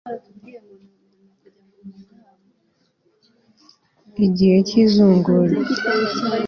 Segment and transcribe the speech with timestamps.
[4.25, 5.55] igihe cy'izungura